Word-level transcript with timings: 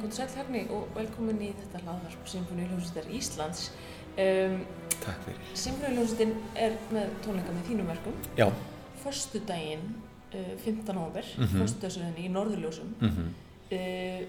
Jæja, 0.00 0.08
góð 0.08 0.16
sæl 0.16 0.36
Hagni 0.36 0.60
og 0.72 0.88
velkomin 0.96 1.40
í 1.44 1.50
þetta 1.58 1.80
hlaðvarp 1.84 2.28
Sinfoníuljónsettar 2.30 3.08
Íslands. 3.12 3.66
Um, 4.16 4.62
Takk 5.02 5.26
fyrir. 5.26 5.50
Sinfoníuljónsettin 5.54 6.32
er 6.56 6.76
með 6.92 7.10
tónleika 7.24 7.52
með 7.52 7.66
þínum 7.68 7.90
verkum. 7.90 8.16
Já. 8.38 8.46
Förstu 9.02 9.42
daginn, 9.48 9.84
uh, 10.32 10.54
15. 10.64 10.94
november, 10.94 11.24
mm. 11.36 11.44
-hmm. 11.44 11.60
förstu 11.60 12.22
í 12.24 12.28
Norðurljósum. 12.28 12.94
Mm 13.00 13.10
-hmm. 13.10 13.28
Uh, 13.70 14.26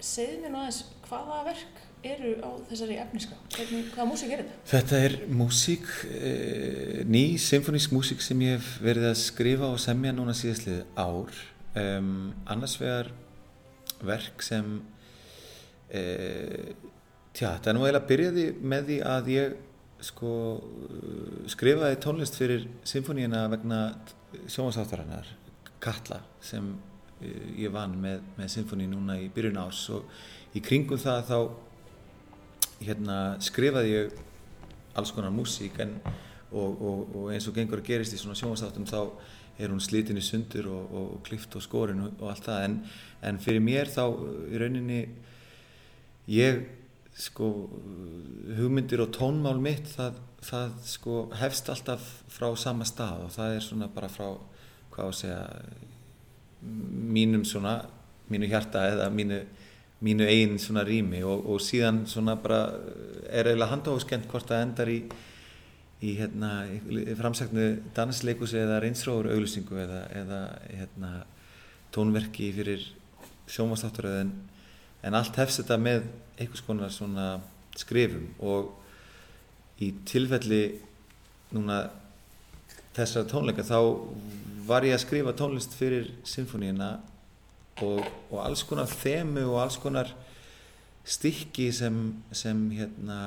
segðu 0.00 0.42
mér 0.42 0.50
nú 0.50 0.58
aðeins, 0.58 0.84
hvaða 1.08 1.44
verk 1.44 1.74
eru 2.02 2.34
á 2.42 2.50
þessari 2.70 2.98
efniska? 2.98 3.34
Hvaða 3.94 4.10
músík 4.10 4.30
er 4.32 4.38
þetta? 4.42 4.52
Þetta 4.66 4.96
er 4.98 5.18
músík, 5.28 5.86
e, 6.10 7.04
ný 7.06 7.38
symfónísk 7.38 7.92
músík 7.92 8.20
sem 8.20 8.40
ég 8.40 8.58
hef 8.58 8.80
verið 8.82 9.04
að 9.10 9.14
skrifa 9.14 9.66
og 9.66 9.78
semja 9.78 10.12
núna 10.12 10.34
síðastlið 10.34 10.82
ár. 10.96 11.30
Um, 11.74 12.34
annars 12.46 12.80
vegar 12.80 13.12
verk 14.02 14.42
sem, 14.42 14.82
e, 15.92 16.02
tja, 17.32 17.54
þetta 17.56 17.70
er 17.70 17.76
nú 17.76 17.84
eiginlega 17.84 18.08
byrjaði 18.08 18.46
með 18.72 18.88
því 18.88 18.98
að 19.12 19.30
ég 19.32 19.58
sko 20.02 20.32
skrifaði 21.52 22.00
tónlist 22.02 22.38
fyrir 22.40 22.66
symfóníuna 22.88 23.44
vegna 23.52 23.82
sjónvasáttarinnar, 24.48 25.28
Katla, 25.82 26.20
sem 26.42 26.72
e, 27.20 27.32
ég 27.64 27.74
vann 27.74 27.94
með, 28.00 28.24
með 28.38 28.52
symfóní 28.56 28.88
núna 28.90 29.18
í 29.20 29.28
byrjun 29.34 29.60
árs. 29.62 29.84
Og 29.94 30.56
í 30.56 30.62
kringum 30.64 31.00
það 31.00 31.24
þá 31.30 31.38
hérna 32.82 33.18
skrifaði 33.42 33.96
ég 33.96 34.20
alls 34.98 35.12
konar 35.14 35.32
músík 35.32 35.78
en 35.82 35.96
og, 36.52 36.82
og, 36.82 37.14
og 37.16 37.30
eins 37.32 37.46
og 37.48 37.56
gengur 37.56 37.80
að 37.80 37.88
gerist 37.88 38.14
í 38.16 38.20
svona 38.20 38.36
sjónvastáttum 38.38 38.84
þá 38.88 38.98
er 39.62 39.72
hún 39.72 39.82
slitin 39.82 40.20
í 40.20 40.24
sundur 40.24 40.68
og, 40.72 40.94
og, 40.98 41.12
klift 41.26 41.54
og 41.56 41.64
skorin 41.64 42.02
og, 42.06 42.24
allt 42.28 42.48
það. 42.48 42.64
En, 42.66 42.76
en 43.28 43.40
fyrir 43.42 43.64
mér 43.64 43.90
þá 43.92 44.04
í 44.50 44.60
rauninni 44.60 45.02
ég 46.30 46.62
sko 47.18 47.48
hugmyndir 48.56 49.02
og 49.04 49.12
tónmál 49.14 49.60
mitt 49.60 49.88
það, 49.92 50.20
það 50.42 50.76
sko 50.88 51.16
hefst 51.40 51.68
alltaf 51.72 52.06
frá 52.32 52.48
sama 52.56 52.86
stað 52.88 53.26
og 53.26 53.34
það 53.34 53.56
er 53.56 53.66
svona 53.66 53.90
bara 53.92 54.10
frá 54.12 54.28
hvað 54.92 55.08
að 55.08 55.18
segja 55.18 55.42
mínum 56.62 57.44
svona 57.48 57.82
mínu 58.32 58.48
hjarta 58.48 58.86
eða 58.92 59.10
mínu 59.12 59.42
mínu 60.02 60.26
einn 60.26 60.56
svona 60.58 60.82
rými 60.86 61.20
og, 61.22 61.44
og 61.46 61.60
síðan 61.62 62.02
svona 62.10 62.34
bara 62.42 62.64
er 63.30 63.46
eiginlega 63.46 63.70
handahóskend 63.70 64.26
hvort 64.30 64.48
það 64.50 64.64
endar 64.66 64.90
í 64.90 64.98
í 66.02 66.16
hérna 66.18 66.64
framsæknu 67.18 67.66
dansleikusi 67.94 68.58
eða 68.58 68.80
reynsróður 68.82 69.36
auglýsingu 69.36 69.78
eða, 69.84 70.00
eða 70.18 70.40
hérna 70.72 71.10
tónverki 71.94 72.48
fyrir 72.56 72.88
sjónvastáttur 73.46 74.08
en, 74.10 74.32
en 75.02 75.18
allt 75.18 75.38
hefst 75.40 75.62
þetta 75.62 75.78
með 75.82 76.06
einhvers 76.38 76.64
konar 76.66 76.92
svona 76.94 77.26
skrifum 77.78 78.28
og 78.44 78.72
í 79.82 79.92
tilfelli 80.08 80.62
núna 81.52 81.84
þessara 82.96 83.28
tónleika 83.28 83.64
þá 83.66 83.78
var 84.68 84.86
ég 84.86 84.96
að 84.96 85.04
skrifa 85.06 85.34
tónlist 85.36 85.74
fyrir 85.76 86.12
symfóníuna 86.28 86.92
og, 87.82 88.04
og 88.30 88.38
alls 88.44 88.62
konar 88.68 88.90
þemu 88.90 89.46
og 89.48 89.58
alls 89.64 89.78
konar 89.80 90.12
stykki 91.08 91.70
sem, 91.74 91.98
sem 92.36 92.58
hérna 92.76 93.18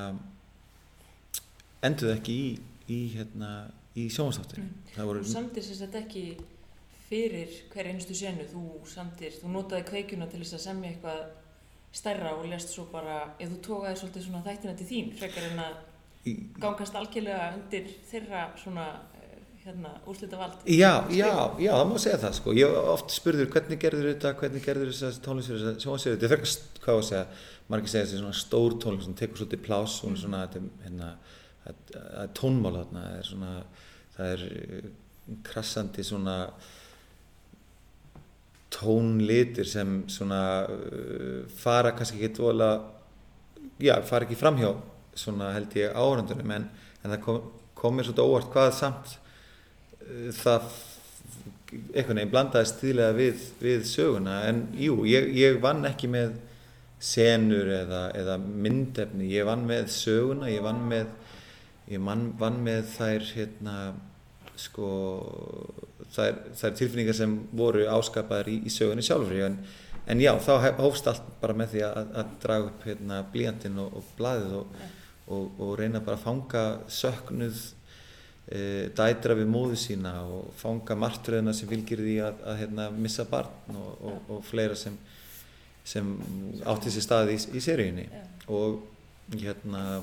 enduð 1.86 2.14
ekki 2.16 2.36
í, 2.36 2.52
í, 2.88 3.00
hérna, 3.18 3.50
í 3.98 4.08
sjónastáttunum. 4.14 4.70
Mm. 4.70 5.02
Voru... 5.10 5.24
Þú 5.26 5.34
samtir 5.34 5.66
sér 5.66 5.82
þetta 5.84 6.04
ekki 6.06 6.26
fyrir 7.10 7.58
hver 7.74 7.90
einustu 7.92 8.16
senu, 8.18 8.46
þú 8.50 8.64
samtir, 8.90 9.36
þú 9.42 9.52
notaði 9.54 9.86
kveikjuna 9.90 10.30
til 10.32 10.42
þess 10.42 10.58
að 10.58 10.64
semja 10.70 10.94
eitthvað 10.94 11.26
stærra 11.96 12.36
og 12.36 12.46
lest 12.52 12.74
svo 12.76 12.88
bara, 12.92 13.22
eða 13.40 13.54
þú 13.56 13.60
tókaði 13.70 14.00
svolítið 14.02 14.28
svona 14.28 14.46
þættina 14.46 14.78
til 14.80 14.88
þín, 14.90 15.12
frekar 15.20 15.50
en 15.50 15.62
að 15.66 15.76
gangast 16.62 16.96
algjörlega 16.98 17.52
undir 17.56 17.92
þeirra 18.10 18.48
svona 18.60 18.88
hérna, 19.66 19.92
úrslita 20.10 20.38
vald 20.38 20.66
já, 20.70 20.92
já, 21.10 21.30
já, 21.62 21.72
það 21.74 21.88
má 21.90 21.96
segja 22.02 22.22
það 22.22 22.36
sko. 22.38 22.54
ég 22.58 22.76
oft 22.94 23.14
spurður 23.14 23.50
hvernig 23.54 23.82
gerður 23.82 24.10
þetta 24.12 24.34
hvernig 24.42 24.66
gerður 24.66 24.92
þess 24.92 25.08
að 25.08 25.24
tónlist 25.26 25.52
fyrir 25.52 25.64
þess 25.64 25.72
að 25.72 25.86
sjónastöðu 25.86 26.16
þetta 26.16 26.28
er 26.28 26.34
frekar, 26.36 26.68
hvað 26.84 27.00
að 27.00 27.08
segja, 27.10 27.24
margir 27.74 27.94
segja 27.94 28.06
þessi 28.06 28.22
svona 28.22 28.40
stór 28.42 28.78
tónlist 28.84 29.10
sem 29.10 29.18
tekur 29.22 29.42
svolítið 29.42 29.64
plás 29.66 29.98
og 30.06 30.20
svona, 30.22 30.44
þetta 30.46 30.62
er 30.62 30.86
hérna, 30.86 31.10
það 31.66 32.22
er 32.26 32.32
tónmál 32.42 32.76
þarna, 32.78 33.06
það 33.06 33.18
er 33.18 33.30
svona 33.32 33.54
það 34.16 34.34
er 34.36 34.46
krassandi 35.46 36.06
svona 36.06 36.38
tónlitir 38.76 39.68
sem 39.70 40.02
svona 40.12 40.42
uh, 40.70 41.44
fara 41.62 41.94
kannski 41.96 42.20
ekki 42.20 42.36
dvola 42.40 42.72
já, 43.80 43.96
fara 44.06 44.28
ekki 44.28 44.40
framhjá 44.40 44.74
svona 45.16 45.54
held 45.56 45.78
ég 45.80 45.96
áhörundunum 45.96 46.58
en, 46.58 46.68
en 47.04 47.14
það 47.14 47.22
kom, 47.24 47.40
kom 47.78 47.96
mér 47.96 48.10
svolítið 48.10 48.28
óvart 48.34 48.52
hvað 48.54 48.74
samt 48.76 49.16
það 50.36 50.68
einhvern 51.96 52.20
veginn 52.20 52.32
blandaði 52.32 52.70
stílega 52.70 53.16
við, 53.18 53.46
við 53.62 53.86
söguna. 53.90 54.40
En 54.50 54.66
jú, 54.80 55.02
ég, 55.10 55.30
ég 55.36 55.60
vann 55.64 55.86
ekki 55.88 56.10
með 56.12 56.36
senur 57.02 57.70
eða, 57.82 58.08
eða 58.18 58.38
myndefni, 58.40 59.30
ég 59.34 59.48
vann 59.48 59.66
með 59.68 59.90
söguna, 59.94 60.50
ég 60.52 60.64
vann 60.66 60.84
með 60.90 61.10
ég 61.92 62.02
vann, 62.02 62.30
vann 62.40 62.62
með 62.66 62.88
þær 62.96 63.32
hérna 63.36 63.76
sko 64.60 64.90
þær, 66.16 66.38
þær 66.58 66.76
tilfinningar 66.80 67.18
sem 67.18 67.34
voru 67.56 67.86
áskapaðar 67.92 68.52
í, 68.52 68.60
í 68.68 68.74
sögunni 68.74 69.06
sjálfur 69.06 69.42
en, 69.48 69.58
en 70.12 70.22
já, 70.24 70.32
þá 70.42 70.70
hófst 70.80 71.10
allt 71.12 71.26
bara 71.42 71.56
með 71.58 71.76
því 71.76 71.86
að, 71.88 72.12
að 72.22 72.36
draga 72.44 72.70
upp 72.70 72.86
hérna 72.90 73.22
blíjandin 73.34 73.82
og, 73.84 73.98
og 74.00 74.14
blaðið 74.20 74.60
og, 74.60 74.78
og, 75.26 75.50
og 75.66 75.74
reyna 75.80 76.04
bara 76.06 76.20
að 76.20 76.28
fanga 76.28 76.64
söknuð 77.00 77.62
e, 78.48 78.60
dætra 78.96 79.38
við 79.38 79.52
móðu 79.52 79.80
sína 79.82 80.16
og 80.24 80.52
fanga 80.60 80.98
martröðina 81.00 81.56
sem 81.58 81.70
fylgir 81.72 82.04
því 82.06 82.18
að, 82.28 82.44
að 82.46 82.62
hérna, 82.64 82.90
missa 82.96 83.28
barn 83.30 83.80
og 83.82 84.44
fleira 84.46 84.78
sem, 84.80 84.96
sem 85.86 86.16
átti 86.66 86.94
sér 86.94 87.08
staði 87.08 87.40
í, 87.40 87.42
í 87.58 87.64
seríunni. 87.64 88.08
Og 88.54 88.84
hérna 89.34 90.02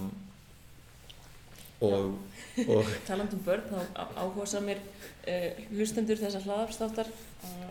og 1.83 2.91
taland 3.09 3.35
um 3.37 3.45
börn 3.47 3.69
þá 3.71 3.79
áhuga 4.17 4.47
samir 4.55 4.83
uh, 4.83 5.49
hlustendur 5.73 6.21
þessar 6.21 6.47
hlaðarstáttar 6.47 7.11
að 7.49 7.71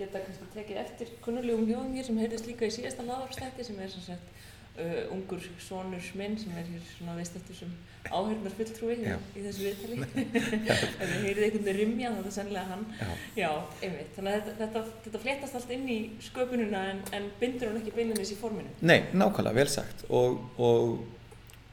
geta 0.00 0.22
kannski 0.24 0.52
tekið 0.54 0.80
eftir 0.84 1.12
kunnulegum 1.24 1.66
hljóðum 1.68 1.96
hér 1.98 2.06
sem 2.08 2.20
heyrðist 2.20 2.48
líka 2.48 2.68
í 2.68 2.74
síðasta 2.74 3.04
hlaðarstætti 3.06 3.66
sem 3.66 3.80
er 3.84 3.92
sem 3.92 4.06
sagt 4.06 4.40
uh, 4.80 5.12
ungur 5.14 5.44
sonur 5.60 6.10
minn 6.18 6.36
sem 6.40 6.54
er 6.56 6.68
hér 6.68 6.82
svona 6.94 7.16
veist 7.18 7.36
eftir 7.38 7.58
sem 7.58 7.72
áhörnar 8.08 8.54
fulltrúi 8.56 8.96
í, 8.96 9.14
í 9.36 9.44
þessu 9.44 9.66
viðtali. 9.66 9.98
Ef 10.40 11.10
þið 11.10 11.26
heyrið 11.26 11.44
einhvern 11.46 11.66
veginn 11.66 11.78
rimja 11.80 12.12
þá 12.14 12.18
er 12.20 12.26
það 12.26 12.36
sennilega 12.38 12.66
hann. 12.70 12.84
Já, 12.96 13.10
Já 13.42 13.50
einmitt, 13.84 14.12
þannig 14.16 14.32
að 14.32 14.40
þetta, 14.40 14.56
þetta, 14.62 14.84
þetta 15.04 15.22
fléttast 15.26 15.58
allt 15.60 15.74
inn 15.76 15.86
í 15.92 15.98
sköpununa 16.24 16.82
en, 16.94 17.02
en 17.18 17.30
bindur 17.42 17.70
hann 17.70 17.80
ekki 17.82 17.96
beilinnis 17.98 18.32
í 18.32 18.38
forminu? 18.40 18.72
Nei, 18.80 18.98
nákvæmlega, 19.12 19.56
vel 19.60 19.72
sagt. 19.72 20.06
Og, 20.08 20.40
og, 20.56 20.94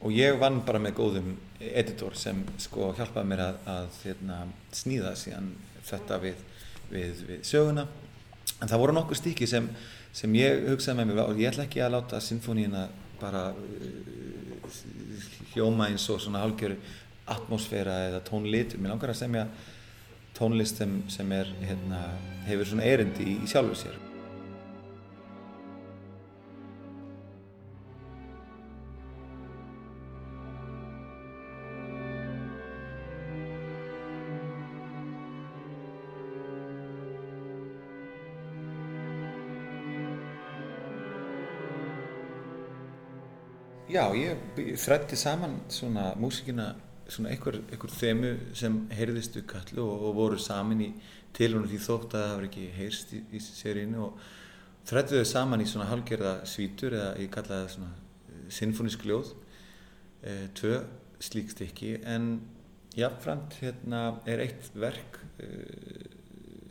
og 0.02 0.14
ég 0.14 0.36
vann 0.42 0.60
bara 0.68 0.82
með 0.82 0.98
góðum 1.00 1.36
editor 1.60 2.14
sem 2.18 2.42
sko 2.60 2.92
hjálpaði 2.96 3.30
mér 3.32 3.44
að, 3.44 3.60
að 3.72 3.96
hérna, 4.04 4.38
sníða 4.74 5.14
síðan 5.18 5.50
þetta 5.88 6.20
við, 6.22 6.44
við, 6.92 7.24
við 7.28 7.42
söguna. 7.48 7.86
En 8.58 8.70
það 8.70 8.82
voru 8.82 8.96
nokkur 8.96 9.18
stíki 9.18 9.48
sem, 9.50 9.68
sem 10.14 10.34
ég 10.38 10.68
hugsaði 10.70 11.00
með 11.00 11.10
mér 11.10 11.22
og 11.26 11.42
ég 11.42 11.52
ætla 11.52 11.66
ekki 11.66 11.82
að 11.84 11.94
láta 11.96 12.22
sinfoníina 12.22 12.86
bara 13.18 13.48
uh, 13.52 14.80
hljóma 15.54 15.88
eins 15.90 16.06
og 16.12 16.22
svona 16.22 16.44
hálgjör 16.44 16.76
atmosféra 17.28 18.04
eða 18.08 18.24
tónlitur 18.26 18.80
mér 18.80 18.94
langar 18.94 19.12
að 19.12 19.20
semja 19.20 19.46
tónlist 20.38 20.78
sem, 20.80 21.00
sem 21.10 21.32
er, 21.34 21.50
hérna, 21.66 22.04
hefur 22.46 22.70
svona 22.70 22.86
erindi 22.88 23.26
í, 23.34 23.40
í 23.42 23.50
sjálfur 23.50 23.82
sér 23.82 24.07
Já, 44.08 44.14
ég 44.16 44.76
þrætti 44.80 45.16
saman 45.20 45.58
svona 45.68 46.14
músikina, 46.16 46.70
svona 47.12 47.28
einhver, 47.34 47.58
einhver 47.68 47.90
þemu 47.92 48.28
sem 48.56 48.76
heyrðistu 48.96 49.42
kallu 49.48 49.82
og, 49.84 50.04
og 50.08 50.14
voru 50.16 50.38
saman 50.40 50.80
í 50.80 50.86
tilhörnu 51.36 51.68
því 51.68 51.80
þótt 51.84 52.16
að 52.16 52.24
það 52.24 52.32
var 52.38 52.46
ekki 52.46 52.64
heyrst 52.72 53.12
í, 53.12 53.20
í 53.36 53.40
seríinu 53.44 54.06
og 54.06 54.22
þrætti 54.88 55.18
þau 55.18 55.28
saman 55.28 55.64
í 55.64 55.66
svona 55.68 55.90
halgerða 55.90 56.32
svítur 56.48 56.96
eða 56.96 57.10
ég 57.20 57.28
kallaði 57.34 57.66
það 57.66 57.74
svona 57.74 58.46
sinfonísk 58.56 59.04
ljóð, 59.10 59.34
e, 60.22 60.38
tvö 60.56 60.80
slík 61.28 61.52
stykki. 61.52 61.92
En 62.08 62.30
jáfnframt 62.96 63.58
hérna 63.60 64.02
er 64.24 64.46
eitt 64.46 64.72
verk 64.72 65.20
e, 65.36 65.50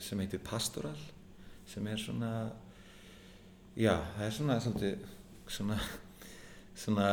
sem 0.02 0.26
heitir 0.26 0.42
Pastoral 0.42 0.98
sem 1.70 1.86
er 1.86 2.02
svona 2.02 2.34
já, 3.78 3.94
það 4.18 4.26
er 4.26 4.38
svona 4.42 4.60
svolítið 4.66 5.08
svona 5.60 5.82
svona, 6.78 7.08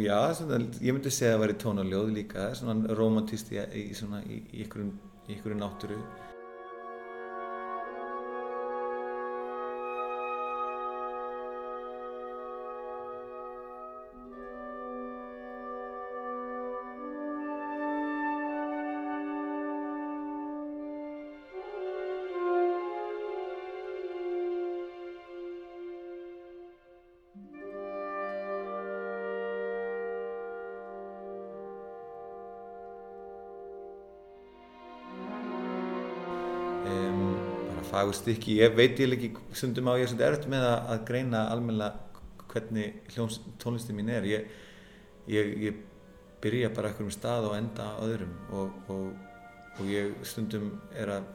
já, 0.00 0.18
svona, 0.38 0.62
ég 0.80 0.96
myndi 0.96 1.12
segja 1.12 1.34
að 1.34 1.36
það 1.36 1.42
væri 1.44 1.58
tónaljóð 1.64 2.14
líka, 2.16 2.48
svona 2.58 2.96
romantíst 2.98 3.52
í, 3.52 3.60
í, 3.60 3.84
í, 3.92 4.40
í 4.62 4.64
ykkur 5.36 5.58
náttúru 5.58 5.98
fagur 37.98 38.14
stykki, 38.14 38.58
ég 38.62 38.74
veit 38.78 39.00
ég 39.00 39.14
ekki 39.16 39.32
sundum 39.56 39.90
á 39.90 39.98
ég 39.98 40.06
er 40.06 40.12
svolítið 40.12 40.28
erft 40.28 40.46
með 40.50 40.66
að, 40.68 40.78
að 40.92 41.04
greina 41.08 41.44
almenna 41.50 41.88
hvernig 42.48 43.00
hljóns, 43.14 43.40
tónlistin 43.60 43.98
mín 43.98 44.12
er. 44.12 44.26
Ég, 44.28 44.52
ég, 45.28 45.50
ég 45.66 45.80
byrja 46.42 46.70
bara 46.74 46.92
ekkur 46.92 47.08
um 47.08 47.12
stað 47.12 47.48
og 47.50 47.56
enda 47.58 47.88
öðrum 48.04 48.36
og, 48.54 48.78
og, 48.92 49.10
og 49.78 49.90
ég 49.90 50.14
stundum 50.26 50.70
er 50.94 51.16
að 51.18 51.28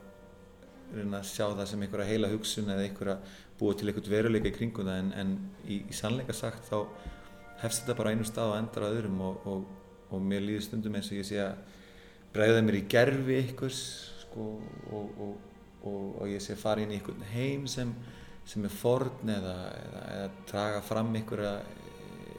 reyna 0.94 1.20
að 1.20 1.30
sjá 1.32 1.46
það 1.50 1.70
sem 1.72 1.86
einhverja 1.86 2.10
heila 2.12 2.32
hugsun 2.32 2.72
eða 2.72 2.88
einhverja 2.88 3.18
búa 3.60 3.76
til 3.78 3.90
einhvert 3.90 4.12
veruleika 4.14 4.52
í 4.52 4.56
kringum 4.56 4.88
það. 4.88 5.04
En, 5.04 5.14
en 5.20 5.36
í, 5.68 5.84
í 5.84 5.98
sannleika 5.98 6.36
sagt 6.38 6.70
þá 6.70 6.80
hefst 7.64 7.84
þetta 7.84 8.00
bara 8.00 8.14
einu 8.14 8.28
stað 8.28 8.54
og 8.54 8.60
endar 8.62 8.90
öðrum 8.90 9.24
og, 9.28 9.48
og 10.14 10.22
mér 10.24 10.46
líður 10.46 10.68
stundum 10.70 10.96
eins 11.00 11.12
og 11.12 11.20
ég 11.20 11.28
sé 11.28 11.42
að 11.44 11.58
bregða 12.34 12.64
mér 12.66 12.80
í 12.80 12.86
gerfi 12.90 13.42
einhvers 13.42 13.82
sko, 14.24 14.54
og 14.94 15.52
og, 15.84 16.22
og 16.22 16.32
ég 16.32 16.44
sé 16.44 16.58
fara 16.60 16.84
inn 16.84 16.94
í 16.94 17.00
einhvern 17.00 17.24
heim 17.34 17.68
sem, 17.72 17.94
sem 18.48 18.66
er 18.66 18.74
forn 18.74 19.32
eða, 19.32 19.56
eða, 19.80 20.04
eða 20.16 20.28
draga 20.50 20.82
fram 20.86 21.14
einhverja, 21.16 21.54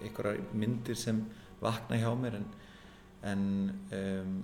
einhverja 0.02 0.44
myndir 0.52 0.98
sem 0.98 1.22
vakna 1.64 2.00
hjá 2.00 2.10
mér 2.18 2.38
en, 2.40 2.48
en 3.30 3.44
um, 3.98 4.38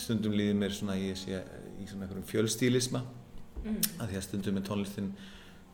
stundum 0.00 0.34
líður 0.36 0.58
mér 0.62 0.74
svona 0.74 0.96
ég 0.98 1.18
sé 1.18 1.42
í 1.80 1.88
svona 1.88 2.06
einhverjum 2.06 2.28
fjölstílisma 2.30 3.02
mm. 3.64 3.78
að 4.00 4.08
því 4.08 4.18
að 4.20 4.26
stundum 4.26 4.60
er 4.60 4.66
tónlistin 4.66 5.12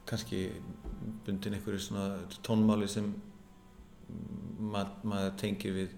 kannski 0.06 0.42
bundin 1.26 1.56
einhverju 1.56 1.82
svona 1.82 2.40
tónmáli 2.46 2.88
sem 2.90 3.08
mað, 4.72 4.92
maður 5.06 5.32
tengir 5.40 5.74
við 5.76 5.94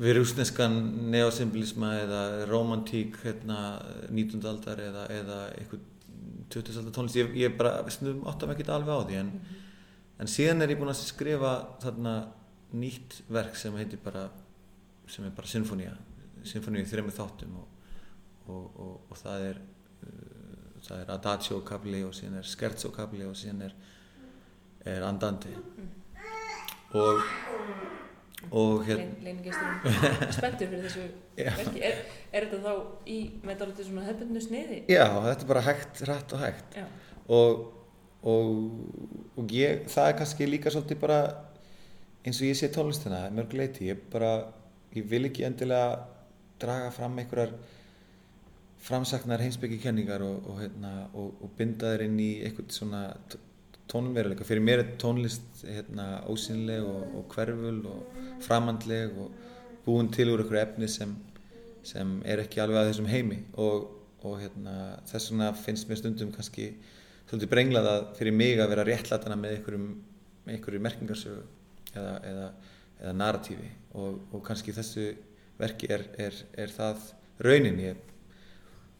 við 0.00 0.16
rúsneskan 0.16 0.76
neosymbolisma 1.12 1.92
eða 2.00 2.20
romantík 2.48 3.18
hérna 3.24 3.58
19. 4.08 4.44
aldar 4.48 4.80
eða, 4.80 5.06
eða 5.12 5.40
eitthvað 5.58 5.82
20. 6.50 6.78
aldar 6.80 6.94
tónlist 6.96 7.18
ég, 7.20 7.34
ég 7.36 7.56
bara 7.58 7.82
snum 7.92 8.22
átt 8.28 8.46
af 8.46 8.54
ekkert 8.54 8.72
alveg 8.74 8.96
á 8.96 9.00
því 9.08 9.18
en, 9.20 9.32
mm 9.32 9.40
-hmm. 9.40 9.66
en 10.24 10.32
síðan 10.36 10.62
er 10.62 10.72
ég 10.72 10.78
búin 10.80 10.92
að 10.92 11.02
skrifa 11.04 11.52
þarna 11.82 12.14
nýtt 12.72 13.22
verk 13.28 13.56
sem 13.56 13.76
heitir 13.76 13.98
bara 14.04 14.30
sem 15.06 15.24
er 15.24 15.30
bara 15.36 15.46
sinfoníja 15.46 15.96
sinfoníu 16.44 16.82
í 16.82 16.88
þrejum 16.88 17.12
þáttum 17.12 17.56
og, 17.60 17.68
og, 18.46 18.80
og, 18.80 19.00
og 19.10 19.16
það 19.16 19.40
er 19.50 19.56
uh, 19.60 20.40
það 20.82 21.00
er 21.00 21.10
adagio 21.10 21.60
kabli 21.60 22.04
og 22.04 22.14
síðan 22.14 22.38
er 22.38 22.46
scherzo 22.46 22.90
kabli 22.90 23.24
og 23.26 23.36
síðan 23.36 23.62
er, 23.62 23.74
er 24.84 25.02
andandi 25.02 25.52
mm. 25.52 25.88
og 26.94 27.20
og 28.48 28.84
hérna 28.86 29.34
spenntur 30.36 30.70
fyrir 30.70 30.86
þessu 30.86 31.04
verki. 31.36 31.82
Er, 31.86 32.00
er 32.32 32.46
þetta 32.48 32.62
þá 32.64 33.10
í 33.12 33.18
með 33.44 33.64
þetta 33.64 33.86
svona 33.88 34.06
hefðbundnu 34.08 34.44
sniði? 34.44 34.80
Já, 34.90 35.04
þetta 35.26 35.44
er 35.44 35.50
bara 35.52 35.66
hægt, 35.68 36.02
rætt 36.08 36.34
og 36.36 36.44
hægt. 36.44 36.78
Og, 37.30 37.60
og, 38.32 38.54
og 39.38 39.54
ég, 39.54 39.84
það 39.92 40.12
er 40.12 40.16
kannski 40.22 40.48
líka 40.48 40.72
svolítið 40.72 41.02
bara 41.04 41.20
eins 42.24 42.40
og 42.40 42.48
ég 42.48 42.58
sé 42.58 42.70
tónlistina 42.72 43.26
mörguleiti, 43.34 43.90
ég 43.92 44.00
bara 44.12 44.32
ég 44.96 45.06
vil 45.08 45.28
ekki 45.28 45.46
endilega 45.46 46.00
draga 46.60 46.90
fram 46.92 47.20
einhverjar 47.22 47.54
framsaknar 48.80 49.42
heimsbyggjikenningar 49.44 50.24
og, 50.24 50.48
og 50.48 50.60
hérna, 50.64 50.90
binda 51.56 51.92
þeir 51.92 52.06
inn 52.08 52.20
í 52.20 52.30
eitthvað 52.46 52.74
svona 52.74 53.02
tónveruleika. 53.90 54.46
Fyrir 54.46 54.62
mér 54.64 54.82
er 54.84 54.92
tónlist 55.00 55.64
hérna, 55.66 56.22
ósynleg 56.30 56.84
og, 56.86 57.16
og 57.18 57.34
hverful 57.34 57.80
og 57.90 58.20
framhandleg 58.44 59.16
og 59.18 59.32
búin 59.86 60.10
til 60.14 60.30
úr 60.32 60.44
einhverju 60.44 60.62
efni 60.62 60.88
sem, 60.90 61.14
sem 61.86 62.18
er 62.24 62.44
ekki 62.44 62.62
alveg 62.62 62.80
að 62.80 62.90
þessum 62.92 63.10
heimi. 63.10 63.40
Og, 63.60 63.88
og 64.26 64.36
hérna, 64.42 64.74
þess 65.10 65.32
vegna 65.32 65.52
finnst 65.58 65.90
mér 65.90 66.00
stundum 66.00 66.34
kannski 66.34 66.72
svolítið 67.30 67.52
brenglað 67.52 67.88
að 67.90 68.04
fyrir 68.18 68.36
mig 68.36 68.60
að 68.60 68.74
vera 68.74 68.86
réttlatana 68.88 69.38
með 69.38 69.56
einhverjum, 69.56 69.88
einhverju 70.50 70.84
merkingarsögu 70.86 71.42
eða, 71.94 72.14
eða, 72.30 72.46
eða 73.00 73.16
narratífi. 73.16 73.72
Og, 73.98 74.22
og 74.30 74.44
kannski 74.46 74.74
þessu 74.76 75.10
verki 75.60 75.90
er, 75.92 76.06
er, 76.20 76.38
er 76.58 76.72
það 76.74 77.10
raunin. 77.42 77.82
Ég 77.82 78.06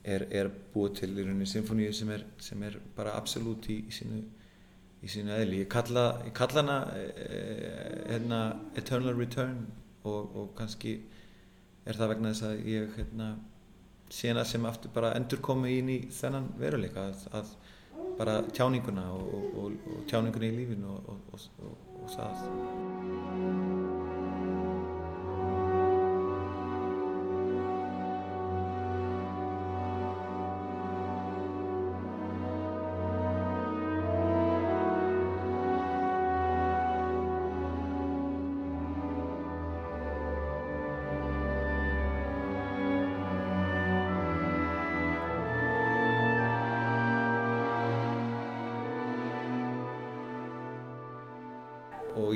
er, 0.04 0.26
er 0.32 0.50
búið 0.74 1.00
til 1.02 1.12
í 1.14 1.24
rauninni 1.24 1.48
symfóníu 1.48 1.94
sem, 1.94 2.12
sem 2.42 2.62
er 2.66 2.78
bara 2.96 3.16
absolutt 3.18 3.68
í, 3.72 3.82
í 3.86 3.94
sínu 3.94 4.22
í 5.00 5.10
sínu 5.10 5.32
eðli. 5.36 5.62
Ég 5.64 5.70
kalla, 5.72 6.04
ég 6.26 6.34
kalla 6.36 6.62
hana 6.62 6.78
eh, 6.96 8.10
hérna, 8.10 8.40
Eternal 8.76 9.16
Return 9.16 9.64
og, 10.04 10.36
og 10.36 10.52
kannski 10.58 10.98
er 11.88 11.96
það 11.96 12.14
vegna 12.14 12.34
þess 12.34 12.48
að 12.50 12.68
ég 12.68 12.94
hérna, 12.98 13.32
sé 14.10 14.32
hana 14.32 14.44
sem 14.44 14.64
aftur 14.68 14.92
bara 14.94 15.14
endur 15.16 15.42
komið 15.44 15.76
inn 15.80 15.92
í 15.96 15.98
þennan 16.14 16.50
veruleika 16.60 17.08
að, 17.10 17.26
að 17.40 17.52
bara 18.20 18.40
tjáninguna 18.52 19.06
og, 19.16 19.36
og, 19.64 19.76
og 19.94 20.08
tjáninguna 20.10 20.50
í 20.50 20.56
lífinu 20.60 20.96
og 21.00 22.08
það. 22.16 23.78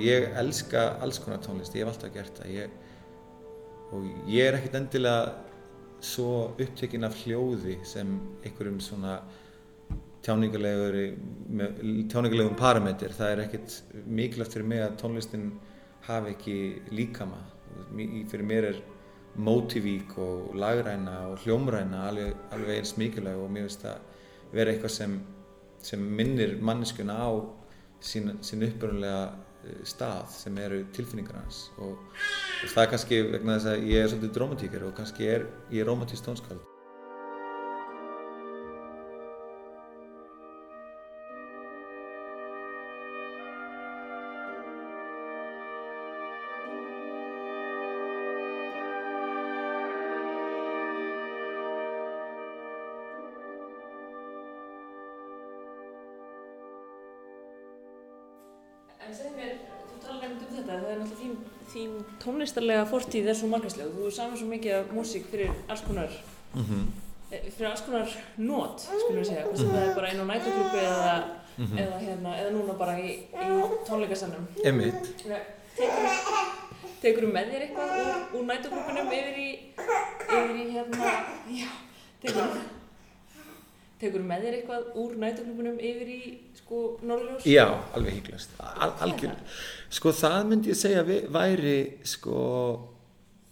Ég 0.05 0.29
elska 0.41 0.81
alls 1.05 1.21
konar 1.23 1.43
tónlist, 1.45 1.75
ég 1.75 1.85
hef 1.85 1.95
alltaf 1.95 2.15
gert 2.15 2.41
það 2.41 2.55
ég, 2.55 2.69
og 3.95 4.03
ég 4.31 4.49
er 4.49 4.59
ekkert 4.59 4.79
endilega 4.81 5.23
svo 6.05 6.31
upptekinn 6.61 7.07
af 7.07 7.17
hljóði 7.23 7.79
sem 7.89 8.09
einhverjum 8.45 8.81
svona 8.85 9.15
tjáningulegum 10.25 12.57
parameter, 12.57 13.13
það 13.13 13.31
er 13.31 13.39
ekkert 13.45 13.71
mikilvægt 14.07 14.53
fyrir 14.57 14.69
mig 14.69 14.81
að 14.85 14.97
tónlistin 15.03 15.47
hafi 16.07 16.29
ekki 16.33 16.57
líkama. 16.97 17.41
Fyrir 18.31 18.47
mér 18.49 18.65
er 18.71 18.79
mótivík 19.37 20.11
og 20.21 20.55
lagræna 20.57 21.17
og 21.31 21.39
hljómræna 21.45 21.99
alveg, 22.09 22.35
alveg 22.55 22.75
eins 22.79 22.97
mikilvæg 23.01 23.37
og 23.41 23.51
mér 23.51 23.63
finnst 23.67 23.85
það 23.85 23.99
vera 24.55 24.71
eitthvað 24.73 24.93
sem, 24.95 25.13
sem 25.83 26.01
minnir 26.01 26.51
manneskuna 26.63 27.15
á 27.19 27.31
sín, 28.01 28.27
sín 28.47 28.67
uppröðulega 28.69 29.23
stað 29.89 30.29
sem 30.35 30.59
eru 30.59 30.83
tilfinningar 30.97 31.41
hans. 31.41 31.65
Og, 31.79 31.97
og 31.97 32.69
það 32.75 32.85
er 32.85 32.93
kannski 32.95 33.23
vegna 33.33 33.59
þess 33.59 33.73
að 33.73 33.89
ég 33.91 34.05
er 34.05 34.13
svolítið 34.13 34.37
drómatíker 34.39 34.87
og 34.89 34.95
kannski 34.99 35.29
er 35.37 35.49
ég 35.75 35.89
romantísk 35.89 36.27
tónskald 60.05 60.43
tónlistarlega 62.25 62.85
fortíð 62.89 63.29
er 63.31 63.37
svo 63.39 63.49
margæslega 63.53 63.91
þú 63.95 64.07
er 64.09 64.15
saman 64.19 64.39
svo 64.39 64.49
mikið 64.51 64.77
af 64.79 64.93
músík 64.97 65.25
fyrir 65.31 65.51
alls 65.69 65.83
konar 65.87 66.11
mm 66.55 66.63
-hmm. 66.63 66.85
fyrir 67.57 67.71
alls 67.71 67.81
konar 67.87 68.09
nót, 68.37 68.81
skulum 68.81 69.23
við 69.23 69.27
segja, 69.31 69.43
hvort 69.47 69.59
sem 69.59 69.69
það 69.69 69.89
er 69.89 69.95
bara 69.95 70.11
inn 70.13 70.21
á 70.21 70.27
nætuklúpi 70.33 70.79
eða, 70.91 71.25
Mhm. 71.57 71.79
eða, 71.79 71.99
hérna, 71.99 72.31
eða 72.41 72.51
núna 72.51 72.75
bara 72.79 72.99
í, 72.99 73.11
í 73.31 73.47
tónleikasannum. 73.87 74.47
Einmitt. 74.65 75.25
Tekur 77.03 77.23
þú 77.25 77.33
með 77.33 77.51
þér 77.53 77.63
eitthvað 77.63 77.91
úr, 78.01 78.39
úr 78.39 78.45
nætuklúpinum 78.49 79.13
yfir 79.13 79.37
í, 79.39 79.59
yfir 80.37 80.57
í 80.63 80.65
hérna, 80.75 81.11
já, 81.61 81.69
tekur 82.23 82.43
þú 82.43 82.74
með 84.13 84.45
þér 84.47 84.57
eitthvað 84.59 84.99
úr 85.01 85.15
nætuklúpinum 85.23 85.79
yfir 85.79 86.11
í, 86.13 86.19
sko, 86.59 86.81
Norðurljós? 87.03 87.47
Já, 87.49 87.67
alveg 87.97 88.19
híklast. 88.19 88.57
Al 88.61 88.91
algjör. 89.07 89.37
Sko 89.95 90.13
það 90.17 90.39
myndi 90.51 90.73
ég 90.73 90.79
segja 90.79 91.05
væri 91.07 91.77
sko, 92.05 92.39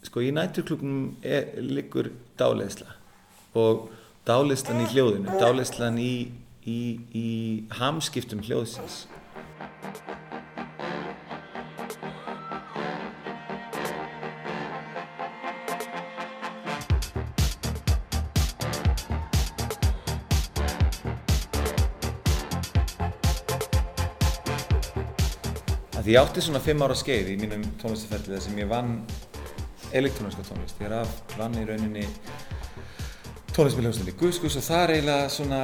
sko 0.05 0.25
í 0.25 0.33
næturklubnum 0.35 1.17
er, 1.23 1.55
liggur 1.63 2.13
dáleysla 2.41 2.99
og 3.59 3.89
dáleyslan 4.29 4.85
í 4.85 4.91
hljóðinu, 4.93 5.39
dáleyslan 5.41 5.99
í, 6.03 6.15
í, 6.67 6.81
í 7.17 7.29
hamskiptum 7.79 8.45
hljóðsins. 8.47 9.07
Að 26.03 26.09
ég 26.11 26.19
átti 26.19 26.43
svona 26.43 26.59
fimm 26.59 26.83
ára 26.83 26.97
skeið 26.99 27.29
í 27.31 27.35
mínum 27.39 27.63
tónlistaferðli 27.79 28.33
þar 28.35 28.41
sem 28.43 28.57
ég 28.59 28.67
vann 28.67 28.89
elektróniska 29.95 30.43
tónlist. 30.49 30.81
Ég 30.83 30.89
er 30.89 30.95
af, 30.97 31.13
vann 31.39 31.55
í 31.61 31.63
rauninni 31.69 32.03
tónlist 33.55 33.79
með 33.79 33.87
hljómsnöndi 33.87 34.17
Guðskus 34.19 34.59
og 34.59 34.67
það 34.67 34.83
er 34.83 34.95
eiginlega 34.97 35.31
svona, 35.31 35.63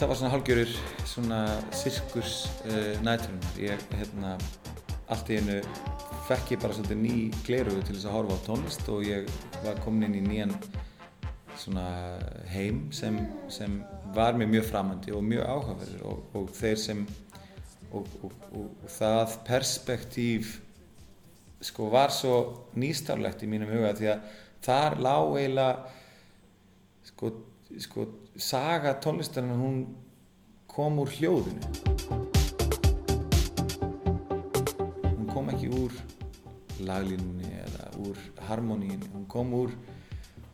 það 0.00 0.10
var 0.10 0.18
svona 0.18 0.32
hálgjörur 0.34 0.74
svona 1.12 1.40
sirkus 1.78 2.34
uh, 2.64 2.90
næturinnar. 3.06 3.54
Ég, 3.62 3.86
hérna, 4.00 4.34
allt 5.14 5.30
í 5.30 5.38
einu 5.38 5.62
fekk 6.26 6.56
ég 6.56 6.64
bara 6.66 6.80
svolítið 6.80 7.02
ný 7.06 7.16
glerugu 7.46 7.86
til 7.86 8.00
þess 8.00 8.10
að 8.10 8.18
horfa 8.18 8.42
á 8.42 8.46
tónlist 8.50 8.90
og 8.90 9.06
ég 9.06 9.30
var 9.62 9.78
komin 9.86 10.08
inn 10.10 10.24
í 10.24 10.26
nýjan 10.26 10.58
svona 11.54 11.86
heim 12.50 12.88
sem, 12.90 13.22
sem 13.46 13.78
var 14.10 14.34
mér 14.34 14.56
mjög 14.56 14.72
framandi 14.74 15.14
og 15.14 15.22
mjög 15.22 15.46
áhugaverður 15.46 16.08
og, 16.10 16.32
og 16.34 16.50
þeir 16.58 16.88
sem 16.90 17.06
og, 17.92 18.08
og, 18.24 18.32
og, 18.56 18.68
það 18.90 19.36
perspektíf 19.46 20.58
sko 21.62 21.88
var 21.92 22.12
svo 22.14 22.36
nýstárlegt 22.74 23.44
í 23.44 23.50
mínum 23.50 23.70
huga 23.70 23.92
því 23.98 24.10
að 24.14 24.38
þar 24.64 24.98
lág 25.06 25.36
eiginlega 25.38 25.74
sko, 27.06 27.32
sko 27.86 28.06
saga 28.36 28.96
tónlistarinn 29.02 29.60
hún 29.60 29.78
kom 30.72 30.98
úr 31.02 31.10
hljóðinu. 31.12 31.68
Hún 35.12 35.28
kom 35.28 35.50
ekki 35.52 35.68
úr 35.76 35.96
laglínunni 36.82 37.50
eða 37.62 37.90
úr 38.02 38.20
harmoníinu 38.48 39.10
hún 39.12 39.26
kom 39.30 39.52
úr 39.54 39.74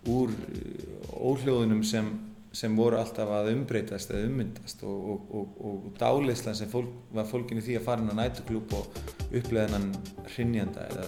úr 0.08 0.32
uh, 0.32 1.30
óhljóðunum 1.30 1.82
sem 1.86 2.10
sem 2.58 2.74
voru 2.74 2.98
alltaf 2.98 3.30
að 3.30 3.52
umbreytast 3.52 4.10
eða 4.10 4.26
ummyndast 4.26 4.80
og, 4.86 5.10
og, 5.12 5.26
og, 5.38 5.58
og 5.68 5.84
dáleyslan 6.00 6.56
sem 6.58 6.70
fólk, 6.70 6.90
var 7.14 7.28
fólkinu 7.28 7.62
því 7.62 7.76
að 7.78 7.84
fara 7.86 8.02
inn 8.02 8.10
á 8.10 8.18
nætuklúp 8.18 8.74
og 8.78 8.98
upplega 9.28 9.68
þennan 9.68 9.92
hrinnjanda 10.32 10.86
eða 10.90 11.04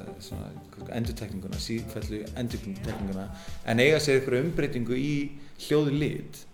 endurtekninguna, 0.98 1.58
sífellu 1.60 2.22
endurtekninguna 2.38 3.26
en 3.72 3.82
eiga 3.82 3.98
sér 4.02 4.20
ykkur 4.20 4.38
umbreytingu 4.44 4.94
í 4.98 5.14
hljóðu 5.66 5.96
lit 5.96 6.44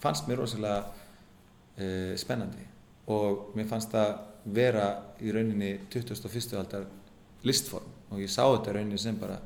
fannst 0.00 0.30
mér 0.30 0.40
rosalega 0.40 0.80
uh, 0.86 2.14
spennandi 2.20 2.64
og 3.12 3.52
mér 3.58 3.68
fannst 3.68 3.92
það 3.92 4.14
vera 4.54 4.88
í 5.20 5.32
rauninni 5.34 5.74
21. 5.92 6.56
aldar 6.56 6.88
listform 7.44 8.12
og 8.12 8.22
ég 8.22 8.32
sá 8.32 8.46
þetta 8.46 8.78
rauninni 8.78 9.00
sem 9.00 9.18
bara 9.20 9.36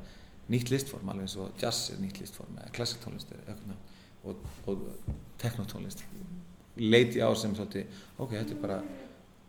nýtt 0.51 0.71
listform 0.71 1.09
alveg 1.11 1.27
eins 1.27 1.35
og 1.39 1.59
jazz 1.59 1.91
er 1.91 1.99
nýtt 2.03 2.21
listform 2.21 2.55
eða 2.61 2.71
klassiktónlist 2.77 3.31
er 3.33 3.43
eitthvað 3.43 3.81
og, 4.23 4.43
og 4.67 4.87
teknotónlist 5.41 6.03
leiti 6.77 7.21
á 7.21 7.29
sem 7.37 7.53
svolítið 7.55 7.85
ok, 8.17 8.31
þetta 8.33 8.55
er 8.55 8.61
bara 8.61 8.79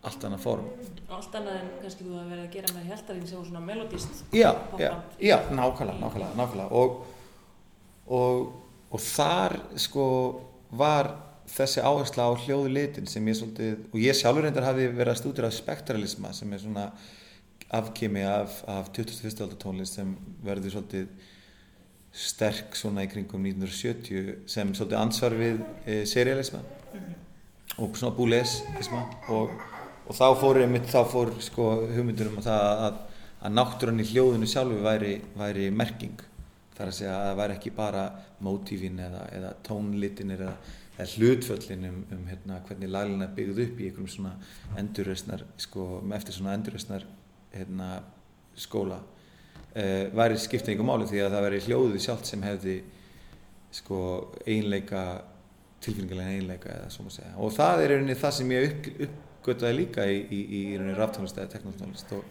allt 0.04 0.26
annað 0.28 0.44
form 0.44 0.66
allt 1.08 1.36
annað 1.38 1.60
en 1.60 1.70
kannski 1.82 2.06
þú 2.06 2.16
að 2.20 2.32
vera 2.32 2.46
að 2.46 2.54
gera 2.54 2.72
með 2.76 2.88
hjæltarinn 2.90 3.28
sem 3.28 3.38
var 3.38 3.48
svona 3.48 3.64
melodist. 3.64 4.24
já, 4.32 4.50
já, 4.80 4.90
já, 5.20 5.36
nákvæmlega, 5.50 5.98
nákvæmlega, 6.00 6.38
nákvæmlega. 6.40 6.68
Og, 6.70 7.06
og, 8.06 8.52
og 8.90 9.04
þar 9.04 9.58
sko 9.80 10.06
var 10.74 11.12
þessi 11.50 11.84
áhersla 11.84 12.28
á 12.28 12.32
hljóðu 12.44 12.72
litin 12.72 13.10
sem 13.10 13.26
ég 13.28 13.36
svolítið, 13.38 13.84
og 13.92 14.00
ég 14.00 14.16
sjálfur 14.16 14.46
reyndar 14.46 14.66
hafi 14.68 14.88
verið 14.88 15.12
að 15.12 15.20
stúdira 15.20 15.52
spektralisma 15.52 16.32
sem 16.36 16.52
er 16.52 16.62
svona 16.62 16.88
afkimi 17.74 18.24
af, 18.26 18.62
af 18.70 18.90
21. 18.94 19.44
aldar 19.44 19.60
tónlist 19.60 19.98
sem 19.98 20.14
verður 20.44 20.78
svolítið 20.78 21.32
sterk 22.14 22.76
svona 22.78 23.02
í 23.04 23.10
kringum 23.10 23.42
1970 23.42 24.44
sem 24.50 24.70
svolítið 24.76 25.00
ansvar 25.00 25.34
við 25.38 25.62
e, 25.82 26.02
serialisma 26.06 26.60
og 27.82 27.96
svona 27.98 28.14
búlesisma 28.14 29.00
og, 29.34 29.56
og 30.06 30.14
þá 30.14 30.28
fór 30.38 30.60
einmitt, 30.62 30.86
þá 30.86 31.00
fór 31.10 31.32
sko 31.42 31.70
hugmyndunum 31.88 32.38
um 32.38 32.44
það 32.44 32.68
að, 32.86 33.00
að 33.42 33.56
náttúrann 33.56 34.04
í 34.04 34.06
hljóðinu 34.12 34.48
sjálfu 34.50 34.78
væri, 34.84 35.16
væri 35.34 35.66
merking. 35.74 36.22
Þar 36.74 36.90
að 36.90 36.96
segja 37.00 37.16
að 37.16 37.26
það 37.26 37.40
væri 37.40 37.56
ekki 37.58 37.72
bara 37.74 38.04
mótífin 38.46 39.02
eða, 39.02 39.24
eða 39.34 39.50
tónlitinir 39.66 40.44
eða, 40.46 40.54
eða 40.94 41.08
hlutföllin 41.16 41.88
um, 41.90 41.98
um 42.14 42.22
hérna, 42.30 42.60
hvernig 42.68 42.94
laglina 42.94 43.26
er 43.26 43.34
byggð 43.34 43.60
upp 43.66 43.82
í 43.82 43.88
einhverjum 43.88 44.12
svona 44.14 44.36
endurreysnar 44.78 45.42
sko, 45.66 45.88
eftir 46.14 46.38
svona 46.38 46.54
endurreysnar 46.58 47.06
hérna, 47.54 47.90
skóla 48.58 49.00
uh, 49.74 50.16
væri 50.16 50.40
skipta 50.40 50.72
einhver 50.72 50.88
máli 50.88 51.08
því 51.10 51.22
að 51.24 51.36
það 51.36 51.46
væri 51.48 51.62
hljóðið 51.66 52.04
sjálft 52.06 52.30
sem 52.30 52.46
hefði 52.46 52.78
sko 53.74 53.98
eiginleika 54.46 55.04
tilfinningarlega 55.84 56.36
eiginleika 56.36 56.72
eða 56.78 56.92
svo 56.94 57.04
maður 57.04 57.18
segja. 57.18 57.34
Og 57.36 57.52
það 57.54 57.82
er 57.82 57.94
rauninni 57.94 58.18
það 58.20 58.36
sem 58.38 58.54
ég 58.54 58.70
upp, 58.70 58.88
uppgötaði 59.08 59.78
líka 59.80 60.06
í, 60.08 60.22
í, 60.24 60.40
í 60.44 60.62
rauninni 60.78 60.96
ráftónlist 60.98 61.40
eða 61.40 61.52
teknotónlist 61.56 62.14
og, 62.16 62.24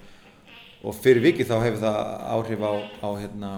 og 0.83 0.97
fyrir 0.97 1.25
vikið 1.27 1.51
þá 1.51 1.55
hefur 1.67 1.83
það 1.83 1.99
áhrif 2.37 2.65
á, 2.65 2.73
á, 3.03 3.09
hérna, 3.21 3.51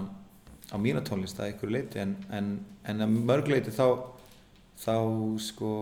á 0.68 0.76
mína 0.82 1.02
tónlist 1.06 1.40
að 1.40 1.52
einhverju 1.52 1.78
leiti 1.78 2.02
en, 2.02 2.18
en, 2.34 2.52
en 2.90 3.06
að 3.06 3.16
mörg 3.30 3.50
leiti 3.54 3.74
þá 3.74 3.88
þá 4.76 4.94
sko 5.40 5.72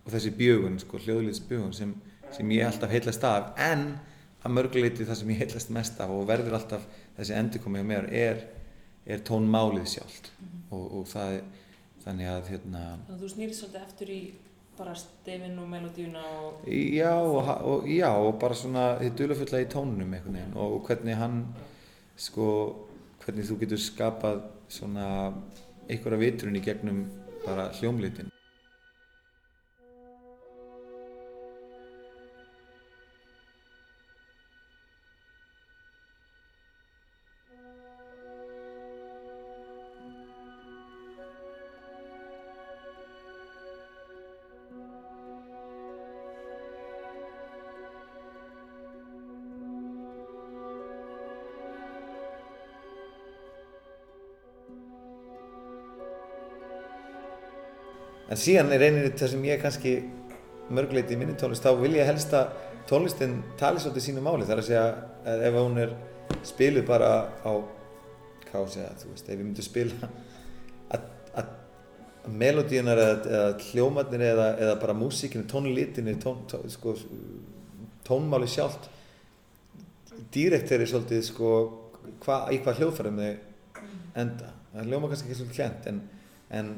og 0.00 0.12
þessi 0.14 0.32
bjögun, 0.36 0.78
sko, 0.80 1.00
hljóðliðs 1.04 1.42
bjögun 1.48 1.74
sem, 1.76 1.92
sem 2.34 2.54
ég 2.54 2.66
alltaf 2.66 2.92
heillast 2.92 3.24
af. 3.26 3.50
En 3.60 3.98
að 4.40 4.54
mörguleiti 4.56 5.06
það 5.06 5.18
sem 5.20 5.32
ég 5.34 5.42
heillast 5.44 5.72
mest 5.74 6.00
af 6.00 6.12
og 6.14 6.28
verður 6.28 6.56
alltaf 6.58 6.84
þessi 7.18 7.36
endurkomi 7.36 7.82
á 7.82 7.86
mér 7.86 8.06
er, 8.14 8.44
er 9.04 9.24
tónmálið 9.26 9.88
sjálft. 9.94 10.30
Og, 10.70 10.84
og 11.00 11.08
það 11.10 11.38
er 11.38 11.48
þannig 12.04 12.30
að 12.32 12.52
hérna 12.54 12.84
Þannig 12.84 13.16
að 13.16 13.24
þú 13.24 13.32
snýrið 13.34 13.58
svolítið 13.58 13.82
eftir 13.82 14.14
í 14.14 14.20
bara 14.80 14.94
stefin 14.96 15.58
og 15.60 15.66
melodíuna 15.68 16.22
og... 16.40 16.68
já 16.70 17.12
og, 17.12 17.50
og, 17.68 17.88
já, 17.90 18.08
og 18.16 18.38
bara 18.40 18.56
svona 18.56 18.86
þið 19.02 19.16
dulafulla 19.18 19.60
í 19.60 19.68
tónunum 19.74 20.14
einhvern 20.16 20.38
veginn. 20.38 20.56
Og 20.56 20.80
hvernig 20.88 21.20
hann 21.20 21.40
sko, 22.16 22.46
hvernig 23.24 23.48
þú 23.50 23.60
getur 23.64 23.82
skapað 23.84 24.44
svona 24.72 25.06
einhverja 25.90 26.22
vitrun 26.22 26.56
í 26.56 26.64
gegnum 26.64 27.04
bara 27.44 27.68
hljómlitin 27.76 28.30
En 58.40 58.44
síðan 58.46 58.70
er 58.72 58.82
einnig 58.86 59.18
það 59.20 59.28
sem 59.34 59.42
ég 59.44 59.58
kannski 59.60 59.90
mörgleiti 60.72 61.12
í 61.12 61.16
minni 61.20 61.34
tónlist, 61.36 61.60
þá 61.60 61.76
vil 61.76 61.90
ég 61.98 62.06
helst 62.08 62.30
að 62.32 62.54
tónlistin 62.88 63.34
tali 63.60 63.82
svolítið 63.82 64.04
sínu 64.06 64.22
máli. 64.24 64.46
Það 64.48 64.54
er 64.54 64.60
að 64.62 64.68
segja 64.70 64.84
að 65.28 65.42
ef 65.44 65.56
hún 65.58 65.80
er 65.82 65.90
spiluð 66.48 66.86
bara 66.88 67.10
á, 67.44 67.52
hvað 68.46 68.54
á 68.56 68.62
að 68.62 68.70
segja, 68.72 68.94
þú 69.02 69.08
veist, 69.10 69.26
ef 69.26 69.34
ég 69.34 69.42
myndi 69.42 69.64
spila 69.66 70.08
að, 70.96 71.50
melodíunar 72.40 73.02
eða, 73.02 73.18
eða 73.28 73.50
hljómatnir 73.66 74.24
eða, 74.30 74.46
eða 74.64 74.78
bara 74.86 74.94
músíkinu, 74.96 75.44
tónlitinni, 75.52 76.14
tón, 76.24 76.38
tón, 76.48 76.64
sko, 76.72 76.94
tónmáli 78.08 78.48
sjálft, 78.48 78.88
dýrekt 80.32 80.72
er 80.72 80.86
svolítið 80.88 81.26
sko, 81.28 81.52
hva, 82.24 82.40
í 82.48 82.62
hvað 82.64 82.80
hljóðfærum 82.80 83.20
þau 83.20 83.84
enda. 84.24 84.54
Það 84.72 84.88
hljóma 84.88 85.12
kannski 85.12 85.28
ekki 85.28 85.38
svolítið 85.42 85.60
klent 85.60 85.92
en 85.92 86.00
en 86.50 86.70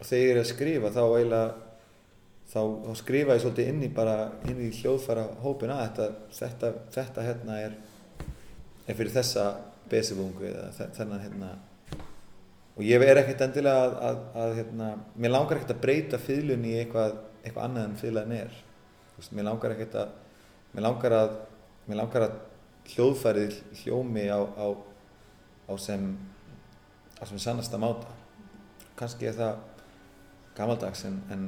þegar 0.00 0.22
ég 0.22 0.32
er 0.34 0.42
að 0.42 0.50
skrifa 0.50 0.92
þá 0.94 1.02
eiginlega 1.04 1.54
þá, 2.50 2.60
þá 2.84 2.92
skrifa 3.00 3.36
ég 3.36 3.44
svolítið 3.44 3.72
inn 3.72 3.82
í 3.86 3.90
bara 3.94 4.16
inn 4.50 4.62
í 4.66 4.70
hljóðfæra 4.80 5.26
hópina 5.44 5.80
þetta, 5.84 6.08
þetta, 6.38 6.72
þetta 6.94 7.26
hérna 7.28 7.60
er 7.62 7.76
er 8.84 8.96
fyrir 8.98 9.14
þessa 9.14 9.44
besivungu 9.90 10.48
eða 10.48 10.88
þennan 10.96 11.22
hérna. 11.22 11.52
Og 12.74 12.82
ég 12.84 13.02
er 13.06 13.20
ekkert 13.20 13.44
endilega 13.46 13.84
að, 13.84 13.94
að, 14.08 14.20
að 14.42 14.56
hérna, 14.58 14.88
mér 15.14 15.32
langar 15.32 15.60
ekkert 15.60 15.76
að 15.76 15.82
breyta 15.84 16.20
fylun 16.20 16.66
í 16.66 16.74
eitthvað, 16.80 17.16
eitthvað 17.44 17.68
annað 17.68 17.86
en 17.88 17.98
fylun 18.00 18.34
er. 18.34 18.56
Veist, 19.14 19.34
mér 19.36 19.48
langar 19.48 19.76
ekkert 19.76 19.98
að 20.00 20.16
mér 20.74 20.86
langar 20.88 21.16
að, 21.20 21.36
mér 21.86 22.00
langar 22.02 22.26
að 22.26 22.34
hljóðfærið 22.94 23.60
hljómi 23.82 24.26
á, 24.28 24.40
á, 24.42 24.66
á 25.70 25.72
sem 25.80 26.08
á 27.14 27.22
sem 27.30 27.40
sannasta 27.40 27.80
máta. 27.80 28.10
Kannski 28.98 29.30
er 29.30 29.38
það 29.38 29.62
gammaldags 30.56 31.04
en, 31.08 31.18
en 31.34 31.44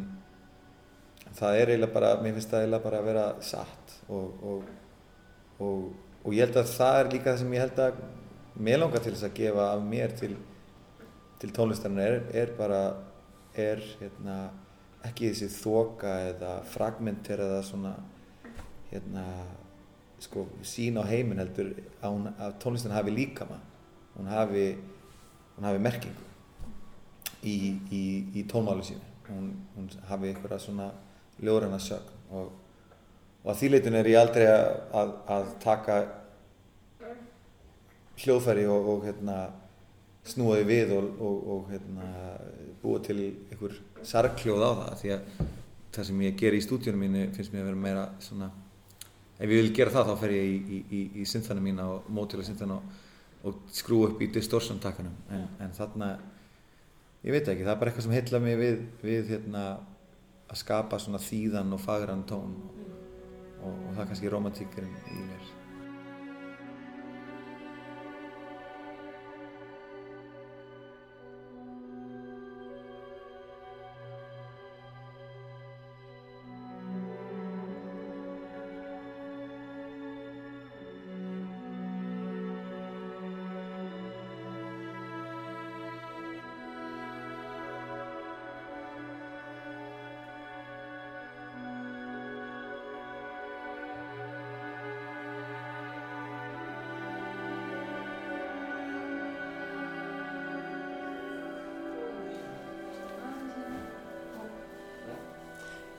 það 1.36 1.60
er 1.60 1.72
eiginlega 1.72 1.94
bara, 1.94 2.12
mér 2.22 2.36
finnst 2.36 2.52
það 2.52 2.64
eiginlega 2.64 2.86
bara 2.86 3.00
að 3.00 3.08
vera 3.10 3.24
satt 3.44 3.94
og, 4.08 4.44
og, 4.50 4.68
og, 5.62 5.88
og 6.24 6.34
ég 6.34 6.46
held 6.46 6.60
að 6.60 6.72
það 6.74 7.00
er 7.00 7.10
líka 7.14 7.32
það 7.32 7.40
sem 7.42 7.56
ég 7.56 7.64
held 7.64 7.82
að 7.86 8.00
mér 8.66 8.80
langar 8.82 9.04
til 9.04 9.12
þess 9.14 9.28
að 9.28 9.36
gefa 9.36 9.66
af 9.72 9.84
mér 9.84 10.14
til, 10.18 10.32
til 11.42 11.52
tónlistarinn 11.56 12.02
er, 12.02 12.18
er 12.42 12.52
bara, 12.58 12.82
er 13.54 13.82
hérna, 14.00 14.36
ekki 15.06 15.30
þessi 15.30 15.50
þoka 15.60 16.16
eða 16.32 16.52
fragmentir 16.72 17.42
eða 17.44 17.62
svona 17.66 17.94
hérna, 18.90 19.24
sko, 20.24 20.46
sín 20.66 20.98
á 20.98 21.04
heiminn 21.06 21.42
heldur 21.42 21.74
að, 21.76 22.08
hún, 22.08 22.30
að 22.32 22.56
tónlistarinn 22.64 22.96
hafi 22.96 23.14
líkama, 23.14 23.58
hún 24.16 24.30
hafi, 24.32 24.70
hún 25.58 25.68
hafi 25.68 25.82
merkingu 25.84 26.24
í, 27.46 27.72
í, 27.94 28.04
í 28.40 28.44
tónmálu 28.50 28.84
sínu, 28.86 29.10
hún, 29.30 29.50
hún 29.76 29.90
hafi 30.10 30.30
eitthvað 30.30 30.62
svona 30.64 30.90
ljóðræna 31.42 31.80
sögn 31.82 32.32
og, 32.34 32.52
og 33.44 33.52
að 33.52 33.60
þýleitun 33.62 33.98
er 34.00 34.10
ég 34.10 34.20
aldrei 34.20 34.46
að, 34.48 35.12
að, 35.36 35.52
taka 35.62 36.00
hljóðfæri 38.16 38.66
og, 38.72 38.90
og 38.94 39.06
hérna, 39.06 39.38
snúaði 40.26 40.66
við 40.66 40.94
og, 40.96 41.24
og 41.54 41.70
hérna, 41.70 42.10
búa 42.82 43.02
til 43.04 43.18
einhver 43.22 43.76
sarkljóð 44.06 44.64
á 44.64 44.70
það. 44.80 44.94
Því 45.00 45.12
að 45.14 45.50
það 45.96 46.08
sem 46.10 46.22
ég 46.26 46.38
ger 46.40 46.56
í 46.56 46.62
stúdíunum 46.64 47.04
mínu 47.06 47.26
finnst 47.36 47.52
mér 47.54 47.64
að 47.64 47.68
vera 47.70 47.82
meira 47.82 48.06
svona 48.22 48.50
ef 49.36 49.44
ég 49.44 49.60
vil 49.60 49.74
gera 49.76 49.92
það 49.92 50.10
þá 50.10 50.22
fer 50.22 50.34
ég 50.36 50.46
í, 50.48 50.56
í, 50.56 50.78
í, 50.80 51.02
í 51.22 51.26
synþana 51.28 51.64
mína 51.64 51.88
og 51.92 52.08
mótila 52.12 52.44
synþana 52.46 52.78
og 53.46 53.60
skrú 53.72 54.02
upp 54.08 54.22
í 54.24 54.30
distortion 54.32 54.80
takkanum 54.82 55.14
en, 55.32 55.46
en 55.62 55.74
þarna 55.76 56.10
ég 57.26 57.34
veit 57.34 57.48
ekki, 57.50 57.66
það 57.66 57.72
er 57.72 57.78
bara 57.80 57.90
eitthvað 57.90 58.06
sem 58.06 58.14
heitla 58.14 58.40
mig 58.42 58.58
við, 58.60 58.82
við 59.02 59.30
hérna 59.34 59.62
að 60.46 60.60
skapa 60.60 60.98
svona 61.02 61.18
þýðan 61.22 61.74
og 61.74 61.82
fagran 61.82 62.22
tón 62.28 62.52
og, 62.62 62.82
og, 63.66 63.80
það 63.96 64.02
er 64.04 64.10
kannski 64.12 64.30
romantíkurinn 64.30 64.98
í 65.10 65.24
mér. 65.26 65.48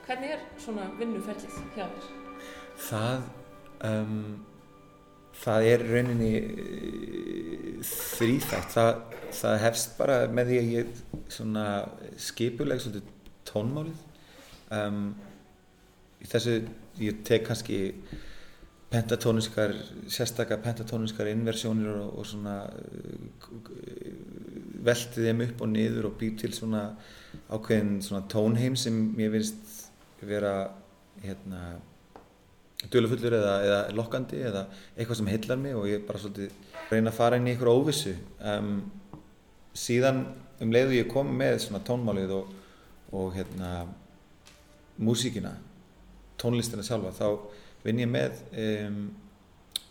Hvernig 0.08 0.30
er 0.32 0.44
svona 0.56 0.86
vinnuferlið 0.96 1.56
hjá 1.74 1.82
þér? 1.84 2.04
Það, 2.80 3.24
um, 3.84 4.20
það 5.36 5.66
er 5.68 5.82
rauninni 5.84 6.30
uh, 6.40 7.74
þrýþægt. 7.84 8.70
Það, 8.72 8.88
það 9.36 9.56
hefst 9.66 9.98
bara 9.98 10.16
með 10.32 10.52
því 10.52 10.60
að 10.62 10.70
ég 10.72 11.02
skipuleg 12.24 12.86
tónmálið. 13.50 13.98
Um, 14.72 15.02
þessu, 16.24 16.54
ég 17.02 17.20
tek 17.28 17.44
kannski 17.50 17.82
pentatóniskar, 18.88 19.74
sérstakar 20.08 20.62
pentatóniskar 20.64 21.28
inversjónir 21.34 21.98
og, 21.98 22.14
og 22.22 22.30
svona 22.30 22.62
uh, 22.64 23.60
veltið 24.88 25.28
þeim 25.28 25.44
upp 25.50 25.60
og 25.66 25.70
niður 25.74 26.08
og 26.08 26.16
býr 26.24 26.40
til 26.40 26.54
svona 26.56 26.86
ákveðin 27.52 28.00
svona 28.08 28.24
tónheim 28.32 28.80
sem 28.80 29.02
ég 29.20 29.36
finnst 29.36 29.84
vera 30.26 30.54
hérna 31.22 31.62
dölufullur 32.92 33.34
eða, 33.34 33.54
eða 33.66 33.78
lokkandi 33.98 34.42
eða 34.48 34.64
eitthvað 34.96 35.20
sem 35.20 35.30
heillar 35.32 35.58
mig 35.58 35.76
og 35.76 35.88
ég 35.90 36.04
bara 36.06 36.20
svolítið 36.22 36.52
reyna 36.92 37.10
að 37.10 37.18
fara 37.18 37.38
inn 37.38 37.48
í 37.50 37.54
ykkur 37.56 37.72
óvissu. 37.72 38.14
Um, 38.38 38.76
síðan 39.74 40.22
um 40.62 40.74
leiðu 40.74 40.98
ég 40.98 41.10
kom 41.10 41.30
með 41.38 41.58
svona 41.64 41.82
tónmálið 41.86 42.34
og, 42.38 42.52
og 43.14 43.34
hérna 43.36 43.72
músíkina 44.98 45.54
tónlistina 46.38 46.84
sjálfa 46.86 47.14
þá 47.14 47.26
vinn 47.84 48.02
ég 48.02 48.10
með 48.10 48.42
um, 48.62 49.02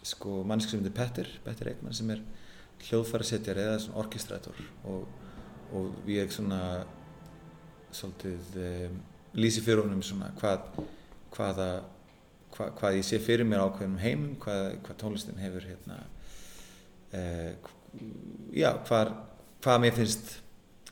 sko 0.08 0.42
mannsk 0.48 0.72
sem 0.72 0.82
heitir 0.82 0.96
Petter 0.96 1.32
Petter 1.46 1.72
Ekman 1.74 1.96
sem 1.96 2.12
er 2.16 2.24
hljóðfærasetjar 2.88 3.60
eða 3.64 3.80
svona 3.84 4.02
orkestrætor 4.04 4.60
og, 4.88 5.08
og 5.76 6.10
ég 6.12 6.28
er 6.28 6.34
svona 6.34 6.62
svolítið 7.96 8.60
um, 8.64 9.00
lýsi 9.36 9.64
fyrir 9.66 9.84
honum 9.84 10.04
svona 10.06 10.30
hvað, 10.40 10.68
hvaða, 11.36 11.70
hvað, 12.56 12.74
hvað 12.80 13.00
ég 13.00 13.08
sé 13.08 13.20
fyrir 13.24 13.48
mér 13.48 13.66
ákveðnum 13.66 14.02
heimum, 14.02 14.36
hvað, 14.44 14.78
hvað 14.86 15.00
tónlistin 15.04 15.42
hefur 15.42 15.68
hérna, 15.68 16.00
eh, 17.12 17.54
já, 18.56 18.72
hvað, 18.88 19.14
hvað 19.64 19.84
mér 19.84 19.96
finnst, 19.98 20.34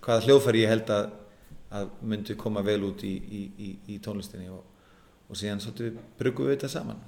hvaða 0.02 0.28
hljóðfæri 0.28 0.64
ég 0.64 0.74
held 0.74 0.94
að, 0.94 1.10
að 1.76 1.92
myndi 2.02 2.38
koma 2.40 2.64
vel 2.66 2.82
út 2.90 3.04
í, 3.08 3.16
í, 3.16 3.72
í, 3.96 3.98
tónlistinni 4.04 4.50
og, 4.54 4.64
og 5.30 5.40
síðan 5.40 5.64
svolítið 5.64 6.00
brugum 6.20 6.50
við 6.50 6.58
þetta 6.58 6.72
saman. 6.78 7.02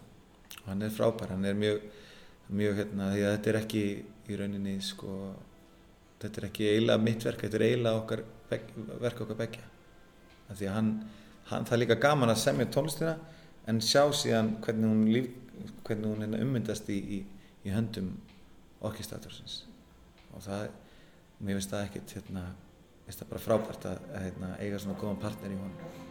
Og 0.64 0.72
hann 0.72 0.84
er 0.84 0.94
frábær, 0.94 1.36
hann 1.36 1.46
er 1.48 1.58
mjög, 1.58 1.84
mjög 2.50 2.82
hérna, 2.82 3.12
því 3.14 3.24
að 3.24 3.36
þetta 3.36 3.52
er 3.52 3.60
ekki 3.62 3.84
í 4.28 4.40
rauninni 4.40 4.76
sko, 4.84 5.14
þetta 6.24 6.42
er 6.42 6.50
ekki 6.50 6.70
eiginlega 6.72 7.04
mitt 7.04 7.28
verk, 7.28 7.46
þetta 7.46 7.60
er 7.60 7.68
eiginlega 7.68 8.22
verk 9.04 9.24
okkar 9.26 9.40
begja, 9.40 9.68
því 10.56 10.70
að 10.70 10.78
hann 10.78 10.92
hann, 11.50 11.66
það 11.66 11.76
er 11.76 11.82
líka 11.84 12.00
gaman 12.02 12.32
að 12.32 12.42
semja 12.42 12.68
tónlistina 12.72 13.16
en 13.68 13.82
sjá 13.84 14.04
síðan 14.16 14.54
hvernig 14.64 14.92
hún, 14.92 15.06
líf, 15.12 15.30
hvernig 15.88 16.12
hún 16.12 16.24
hérna 16.26 16.42
ummyndast 16.44 16.90
í, 16.94 16.98
í, 17.18 17.20
í 17.68 17.74
höndum 17.74 18.14
orkestatorsins 18.88 19.62
og 20.36 20.44
það, 20.46 20.68
mér 21.40 21.60
finnst 21.60 21.74
það 21.74 21.88
ekkert 21.88 22.16
hérna, 22.18 22.46
finnst 23.06 23.24
það 23.24 23.32
bara 23.34 23.46
frábært 23.48 23.90
að, 23.90 24.06
að 24.14 24.28
hérna, 24.28 24.54
eiga 24.62 24.84
svona 24.84 25.00
góðan 25.02 25.24
partner 25.24 25.56
í 25.56 25.60
honum 25.62 26.06